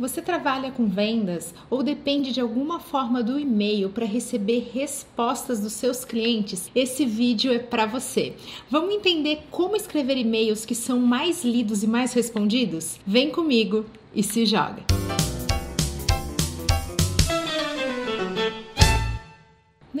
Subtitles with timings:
[0.00, 5.74] Você trabalha com vendas ou depende de alguma forma do e-mail para receber respostas dos
[5.74, 6.70] seus clientes?
[6.74, 8.32] Esse vídeo é para você.
[8.70, 12.98] Vamos entender como escrever e-mails que são mais lidos e mais respondidos?
[13.06, 13.84] Vem comigo
[14.14, 14.84] e se joga.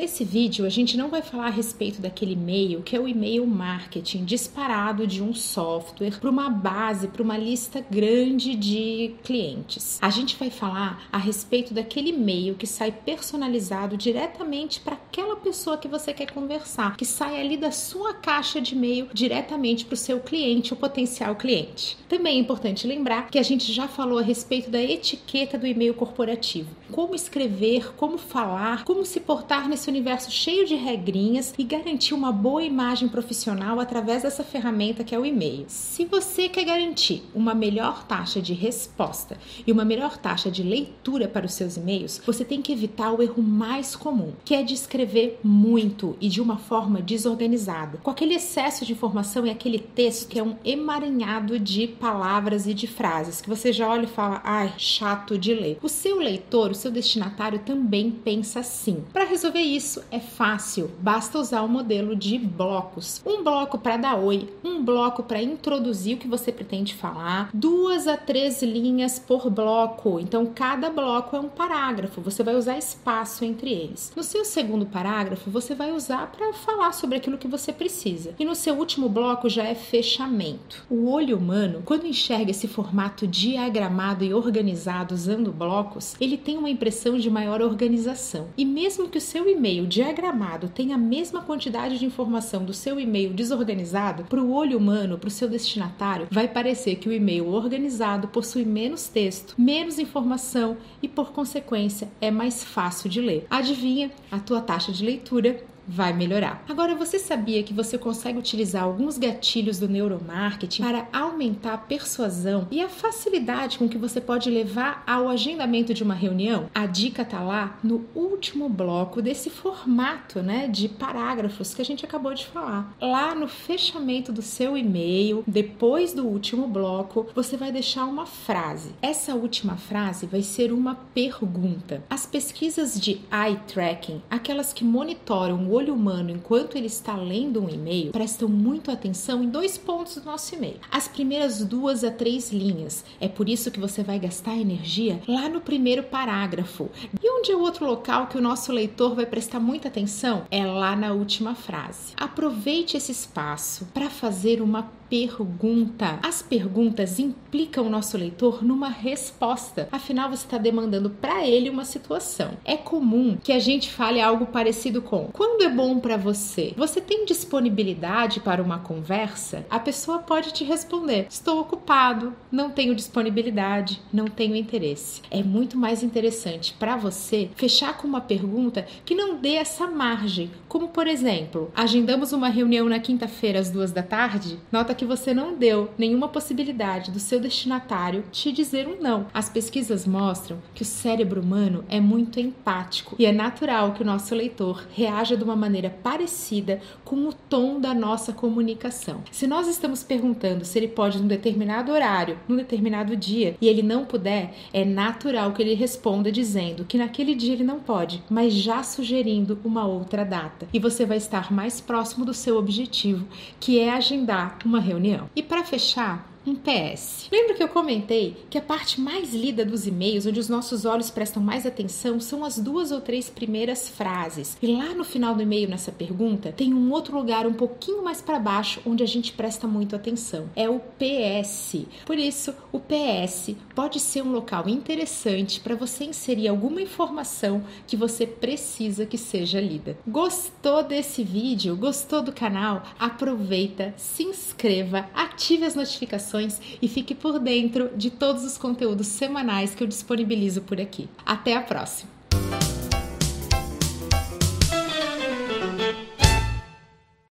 [0.00, 3.46] Nesse vídeo, a gente não vai falar a respeito daquele e-mail que é o e-mail
[3.46, 9.98] marketing disparado de um software para uma base, para uma lista grande de clientes.
[10.00, 15.76] A gente vai falar a respeito daquele e-mail que sai personalizado diretamente para aquela pessoa
[15.76, 19.98] que você quer conversar, que sai ali da sua caixa de e-mail diretamente para o
[19.98, 21.98] seu cliente, o potencial cliente.
[22.08, 25.92] Também é importante lembrar que a gente já falou a respeito da etiqueta do e-mail
[25.92, 26.70] corporativo.
[26.90, 32.32] Como escrever, como falar, como se portar nesse universo cheio de regrinhas e garantir uma
[32.32, 35.64] boa imagem profissional através dessa ferramenta que é o e-mail.
[35.68, 41.28] Se você quer garantir uma melhor taxa de resposta e uma melhor taxa de leitura
[41.28, 44.74] para os seus e-mails, você tem que evitar o erro mais comum, que é de
[44.74, 50.28] escrever muito e de uma forma desorganizada, com aquele excesso de informação e aquele texto
[50.28, 54.40] que é um emaranhado de palavras e de frases que você já olha e fala,
[54.44, 55.78] ai, chato de ler.
[55.82, 59.04] O seu leitor, o seu destinatário também pensa assim.
[59.12, 59.79] Para resolver isso
[60.10, 63.22] é fácil, basta usar o modelo de blocos.
[63.24, 68.06] Um bloco para dar oi, um bloco para introduzir o que você pretende falar, duas
[68.06, 70.20] a três linhas por bloco.
[70.20, 74.12] Então, cada bloco é um parágrafo, você vai usar espaço entre eles.
[74.14, 78.34] No seu segundo parágrafo, você vai usar para falar sobre aquilo que você precisa.
[78.38, 80.84] E no seu último bloco já é fechamento.
[80.90, 86.68] O olho humano, quando enxerga esse formato diagramado e organizado usando blocos, ele tem uma
[86.68, 88.48] impressão de maior organização.
[88.56, 92.98] E mesmo que o seu e-mail diagramado tenha a mesma quantidade de informação do seu
[92.98, 97.48] e-mail desorganizado, para o olho humano, para o seu destinatário, vai parecer que o e-mail
[97.48, 103.46] organizado possui menos texto, menos informação e, por consequência, é mais fácil de ler.
[103.50, 104.10] Adivinha?
[104.30, 106.64] A tua taxa de leitura vai melhorar.
[106.68, 111.08] Agora, você sabia que você consegue utilizar alguns gatilhos do neuromarketing para
[111.40, 116.12] aumentar a persuasão e a facilidade com que você pode levar ao agendamento de uma
[116.12, 116.68] reunião?
[116.74, 122.04] A dica tá lá no último bloco desse formato, né, de parágrafos que a gente
[122.04, 122.94] acabou de falar.
[123.00, 128.94] Lá no fechamento do seu e-mail, depois do último bloco, você vai deixar uma frase.
[129.00, 132.04] Essa última frase vai ser uma pergunta.
[132.10, 137.64] As pesquisas de eye tracking, aquelas que monitoram o olho humano enquanto ele está lendo
[137.64, 140.76] um e-mail prestam muito atenção em dois pontos do nosso e-mail.
[140.90, 143.04] As primeiras duas a três linhas.
[143.20, 146.90] É por isso que você vai gastar energia lá no primeiro parágrafo.
[147.22, 150.42] E onde é o outro local que o nosso leitor vai prestar muita atenção?
[150.50, 152.14] É lá na última frase.
[152.16, 156.20] Aproveite esse espaço para fazer uma pergunta.
[156.22, 159.88] As perguntas implicam o nosso leitor numa resposta.
[159.90, 162.52] Afinal, você está demandando para ele uma situação.
[162.64, 166.72] É comum que a gente fale algo parecido com: quando é bom para você?
[166.76, 169.66] Você tem disponibilidade para uma conversa?
[169.68, 175.22] A pessoa pode te responder: estou ocupado, não tenho disponibilidade, não tenho interesse.
[175.28, 180.52] É muito mais interessante para você fechar com uma pergunta que não dê essa margem,
[180.68, 184.58] como por exemplo, agendamos uma reunião na quinta-feira às duas da tarde.
[184.70, 189.28] Nota que você não deu nenhuma possibilidade do seu destinatário te dizer um não.
[189.32, 194.04] As pesquisas mostram que o cérebro humano é muito empático e é natural que o
[194.04, 199.22] nosso leitor reaja de uma maneira parecida com o tom da nossa comunicação.
[199.30, 203.82] Se nós estamos perguntando se ele pode num determinado horário, num determinado dia, e ele
[203.82, 208.52] não puder, é natural que ele responda dizendo que naquele dia ele não pode, mas
[208.52, 210.68] já sugerindo uma outra data.
[210.74, 213.26] E você vai estar mais próximo do seu objetivo,
[213.58, 215.30] que é agendar uma reunião.
[215.34, 217.28] E para fechar, um PS.
[217.30, 221.10] Lembra que eu comentei que a parte mais lida dos e-mails, onde os nossos olhos
[221.10, 224.56] prestam mais atenção, são as duas ou três primeiras frases.
[224.62, 228.22] E lá no final do e-mail, nessa pergunta, tem um outro lugar um pouquinho mais
[228.22, 230.48] para baixo onde a gente presta muito atenção.
[230.56, 231.84] É o PS.
[232.06, 237.96] Por isso, o PS pode ser um local interessante para você inserir alguma informação que
[237.96, 239.98] você precisa que seja lida.
[240.06, 241.76] Gostou desse vídeo?
[241.76, 242.82] Gostou do canal?
[242.98, 249.08] Aproveita, se inscreva, ative as notificações notificações e fique por dentro de todos os conteúdos
[249.08, 251.08] semanais que eu disponibilizo por aqui.
[251.26, 252.19] Até a próxima!